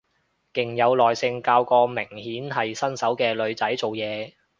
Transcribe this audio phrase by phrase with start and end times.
[0.51, 4.33] 勁有耐性教個明顯係新手嘅女仔做嘢